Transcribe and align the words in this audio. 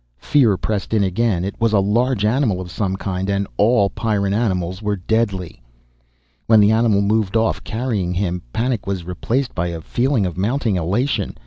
Fear 0.17 0.57
pressed 0.57 0.95
in 0.95 1.03
again, 1.03 1.45
it 1.45 1.61
was 1.61 1.73
a 1.73 1.79
large 1.79 2.25
animal 2.25 2.59
of 2.59 2.71
some 2.71 2.95
kind. 2.95 3.29
And 3.29 3.45
all 3.55 3.91
Pyrran 3.91 4.33
animals 4.33 4.81
were 4.81 4.95
deadly. 4.95 5.61
When 6.47 6.59
the 6.59 6.71
animal 6.71 7.03
moved 7.03 7.37
off, 7.37 7.63
carrying 7.63 8.15
him, 8.15 8.41
panic 8.51 8.87
was 8.87 9.03
replaced 9.05 9.53
by 9.53 9.67
a 9.67 9.79
feeling 9.79 10.25
of 10.25 10.39
mounting 10.39 10.75
elation. 10.75 11.37